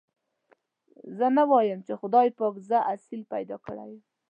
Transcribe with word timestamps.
زه 1.17 1.27
نه 1.37 1.43
وايم 1.51 1.79
چې 1.87 1.93
خدای 2.01 2.27
پاک 2.39 2.55
زه 2.69 2.77
اصيل 2.93 3.21
پيدا 3.33 3.57
کړي 3.65 3.85
يم. 3.93 4.01